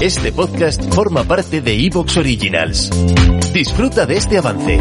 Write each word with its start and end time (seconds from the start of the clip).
este 0.00 0.32
podcast 0.32 0.94
forma 0.94 1.24
parte 1.24 1.60
de 1.60 1.74
Evox 1.86 2.16
Originals. 2.16 2.90
Disfruta 3.52 4.06
de 4.06 4.16
este 4.16 4.38
avance. 4.38 4.78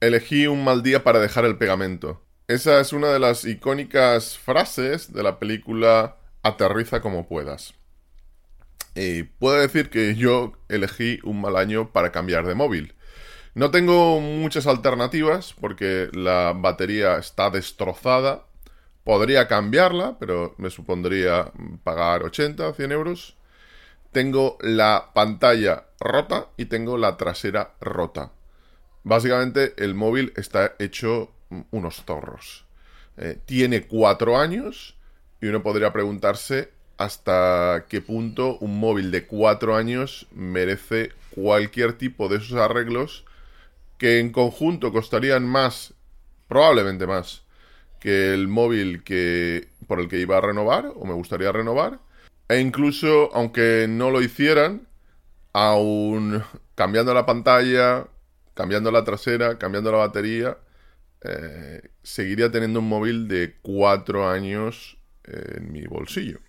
Elegí 0.00 0.46
un 0.46 0.64
mal 0.64 0.82
día 0.82 1.04
para 1.04 1.18
dejar 1.18 1.44
el 1.44 1.58
pegamento. 1.58 2.22
Esa 2.46 2.80
es 2.80 2.94
una 2.94 3.08
de 3.08 3.18
las 3.18 3.44
icónicas 3.44 4.38
frases 4.38 5.12
de 5.12 5.22
la 5.22 5.38
película 5.38 6.16
Aterriza 6.42 7.02
como 7.02 7.28
puedas. 7.28 7.74
Puedo 9.38 9.60
decir 9.60 9.90
que 9.90 10.14
yo 10.14 10.52
elegí 10.68 11.20
un 11.22 11.40
mal 11.40 11.56
año 11.56 11.92
para 11.92 12.12
cambiar 12.12 12.46
de 12.46 12.54
móvil. 12.54 12.94
No 13.54 13.70
tengo 13.70 14.20
muchas 14.20 14.66
alternativas 14.66 15.54
porque 15.60 16.08
la 16.12 16.52
batería 16.54 17.16
está 17.18 17.50
destrozada. 17.50 18.44
Podría 19.04 19.48
cambiarla, 19.48 20.16
pero 20.18 20.54
me 20.58 20.70
supondría 20.70 21.50
pagar 21.82 22.22
80 22.22 22.72
100 22.72 22.92
euros. 22.92 23.36
Tengo 24.12 24.58
la 24.60 25.10
pantalla 25.14 25.86
rota 25.98 26.48
y 26.56 26.66
tengo 26.66 26.98
la 26.98 27.16
trasera 27.16 27.74
rota. 27.80 28.32
Básicamente 29.02 29.74
el 29.78 29.94
móvil 29.94 30.32
está 30.36 30.74
hecho 30.78 31.32
unos 31.70 32.04
zorros. 32.04 32.64
Eh, 33.16 33.38
tiene 33.44 33.86
cuatro 33.86 34.38
años 34.38 34.96
y 35.40 35.46
uno 35.46 35.62
podría 35.62 35.92
preguntarse 35.92 36.70
hasta 36.98 37.86
qué 37.88 38.00
punto 38.00 38.58
un 38.58 38.78
móvil 38.78 39.10
de 39.10 39.26
cuatro 39.26 39.76
años 39.76 40.26
merece 40.32 41.12
cualquier 41.30 41.94
tipo 41.94 42.28
de 42.28 42.38
esos 42.38 42.58
arreglos 42.58 43.24
que 43.98 44.18
en 44.18 44.30
conjunto 44.30 44.92
costarían 44.92 45.46
más, 45.46 45.94
probablemente 46.48 47.06
más, 47.06 47.44
que 48.00 48.34
el 48.34 48.48
móvil 48.48 49.02
que 49.04 49.68
por 49.86 50.00
el 50.00 50.08
que 50.08 50.18
iba 50.18 50.38
a 50.38 50.40
renovar 50.40 50.92
o 50.94 51.06
me 51.06 51.14
gustaría 51.14 51.52
renovar. 51.52 52.00
E 52.48 52.60
incluso, 52.60 53.30
aunque 53.34 53.86
no 53.88 54.10
lo 54.10 54.22
hicieran, 54.22 54.88
aún 55.52 56.42
cambiando 56.74 57.14
la 57.14 57.26
pantalla, 57.26 58.06
cambiando 58.54 58.90
la 58.90 59.04
trasera, 59.04 59.58
cambiando 59.58 59.92
la 59.92 59.98
batería, 59.98 60.58
eh, 61.22 61.82
seguiría 62.02 62.50
teniendo 62.50 62.80
un 62.80 62.88
móvil 62.88 63.28
de 63.28 63.56
cuatro 63.62 64.28
años 64.28 64.98
en 65.24 65.72
mi 65.72 65.86
bolsillo. 65.86 66.40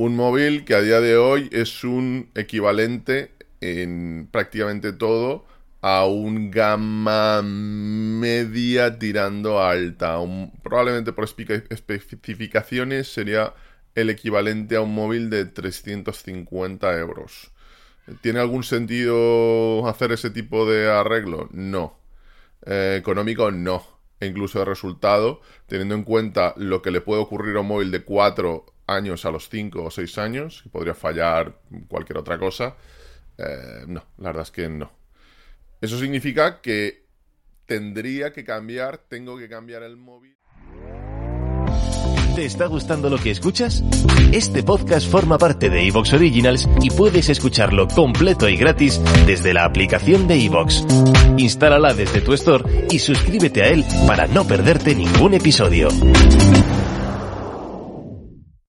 Un 0.00 0.16
móvil 0.16 0.64
que 0.64 0.74
a 0.74 0.80
día 0.80 0.98
de 0.98 1.18
hoy 1.18 1.50
es 1.52 1.84
un 1.84 2.30
equivalente 2.34 3.32
en 3.60 4.30
prácticamente 4.32 4.94
todo 4.94 5.44
a 5.82 6.06
un 6.06 6.50
gama 6.50 7.42
media 7.42 8.98
tirando 8.98 9.62
alta. 9.62 10.16
probablemente 10.62 11.12
por 11.12 11.24
especificaciones 11.68 13.12
sería 13.12 13.52
el 13.94 14.08
equivalente 14.08 14.76
a 14.76 14.80
un 14.80 14.94
móvil 14.94 15.28
de 15.28 15.44
350 15.44 16.98
euros. 16.98 17.50
¿Tiene 18.22 18.40
algún 18.40 18.64
sentido 18.64 19.86
hacer 19.86 20.12
ese 20.12 20.30
tipo 20.30 20.64
de 20.64 20.90
arreglo? 20.90 21.50
No. 21.52 21.98
Eh, 22.64 22.96
económico, 22.98 23.50
no. 23.50 23.84
E 24.18 24.28
incluso 24.28 24.60
de 24.60 24.64
resultado, 24.64 25.42
teniendo 25.66 25.94
en 25.94 26.04
cuenta 26.04 26.54
lo 26.56 26.80
que 26.80 26.90
le 26.90 27.02
puede 27.02 27.20
ocurrir 27.20 27.56
a 27.56 27.60
un 27.60 27.66
móvil 27.66 27.90
de 27.90 28.02
4 28.02 28.64
años 28.90 29.24
a 29.24 29.30
los 29.30 29.48
5 29.48 29.84
o 29.84 29.90
6 29.90 30.18
años, 30.18 30.62
que 30.62 30.68
podría 30.68 30.94
fallar 30.94 31.60
cualquier 31.88 32.18
otra 32.18 32.38
cosa. 32.38 32.76
Eh, 33.38 33.84
no, 33.86 34.04
la 34.18 34.28
verdad 34.28 34.42
es 34.42 34.50
que 34.50 34.68
no. 34.68 34.90
Eso 35.80 35.98
significa 35.98 36.60
que 36.60 37.06
tendría 37.66 38.32
que 38.32 38.44
cambiar, 38.44 38.98
tengo 38.98 39.38
que 39.38 39.48
cambiar 39.48 39.82
el 39.82 39.96
móvil. 39.96 40.36
¿Te 42.34 42.44
está 42.44 42.66
gustando 42.66 43.10
lo 43.10 43.18
que 43.18 43.30
escuchas? 43.30 43.82
Este 44.32 44.62
podcast 44.62 45.10
forma 45.10 45.36
parte 45.36 45.68
de 45.68 45.86
Evox 45.88 46.12
Originals 46.12 46.68
y 46.80 46.90
puedes 46.90 47.28
escucharlo 47.28 47.88
completo 47.88 48.48
y 48.48 48.56
gratis 48.56 49.00
desde 49.26 49.52
la 49.52 49.64
aplicación 49.64 50.28
de 50.28 50.44
Evox. 50.44 50.84
Instálala 51.36 51.92
desde 51.92 52.20
tu 52.20 52.32
store 52.34 52.86
y 52.90 52.98
suscríbete 52.98 53.62
a 53.62 53.68
él 53.68 53.84
para 54.06 54.26
no 54.26 54.46
perderte 54.46 54.94
ningún 54.94 55.34
episodio. 55.34 55.88